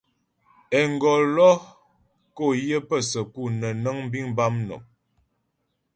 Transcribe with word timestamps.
Engolo 0.79 1.51
kǒ 2.35 2.45
yə 2.67 2.77
pə 2.87 2.97
səku 3.11 3.41
nə́ 3.59 3.71
nəŋ 3.83 3.97
biŋ 4.11 4.25
bâ 4.37 4.45
mnɔm. 4.55 4.83